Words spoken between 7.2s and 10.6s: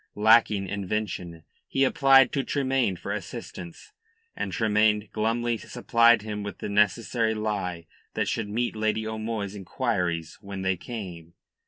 lie that should meet Lady O'Moy's inquiries